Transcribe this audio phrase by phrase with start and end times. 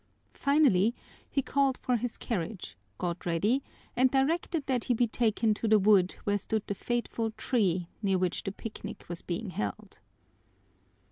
[0.33, 0.95] Finally,
[1.29, 3.61] he called for his carriage, got ready,
[3.95, 8.17] and directed that he be taken to the wood where stood the fateful tree near
[8.17, 9.99] which the picnic was being held.